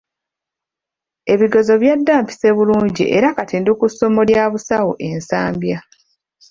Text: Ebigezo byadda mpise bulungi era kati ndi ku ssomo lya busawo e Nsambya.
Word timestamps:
Ebigezo 1.33 1.73
byadda 1.81 2.13
mpise 2.23 2.47
bulungi 2.57 3.03
era 3.17 3.27
kati 3.37 3.55
ndi 3.59 3.71
ku 3.79 3.85
ssomo 3.91 4.21
lya 4.29 4.45
busawo 4.51 4.91
e 5.05 5.07
Nsambya. 5.17 5.79